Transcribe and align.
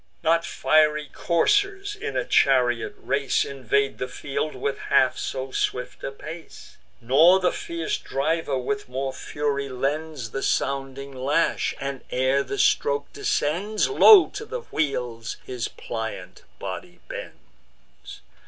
Not 0.23 0.43
fiery 0.47 1.11
coursers, 1.13 1.95
in 1.95 2.17
a 2.17 2.25
chariot 2.25 2.95
race, 2.97 3.45
Invade 3.45 3.99
the 3.99 4.07
field 4.07 4.55
with 4.55 4.79
half 4.89 5.15
so 5.19 5.51
swift 5.51 6.03
a 6.03 6.11
pace; 6.11 6.77
Not 6.99 7.43
the 7.43 7.51
fierce 7.51 7.99
driver 7.99 8.57
with 8.57 8.89
more 8.89 9.13
fury 9.13 9.69
lends 9.69 10.31
The 10.31 10.41
sounding 10.41 11.13
lash, 11.15 11.75
and, 11.79 12.01
ere 12.09 12.41
the 12.41 12.57
stroke 12.57 13.13
descends, 13.13 13.89
Low 13.89 14.29
to 14.29 14.43
the 14.43 14.61
wheels 14.71 15.37
his 15.45 15.67
pliant 15.67 16.45
body 16.57 16.99
bends. 17.07 18.21